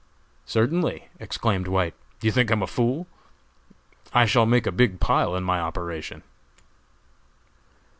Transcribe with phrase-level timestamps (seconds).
[0.47, 3.05] "Certainly," exclaimed White; "do you think I am a fool?
[4.11, 6.23] I shall make a big pile in my operation."